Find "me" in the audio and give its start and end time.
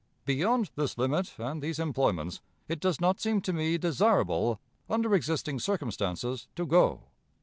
3.53-3.77